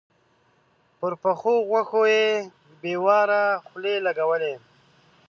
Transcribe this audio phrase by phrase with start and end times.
[0.99, 2.27] پر پخو غوښو يې
[2.81, 4.53] بې واره خولې لګولې.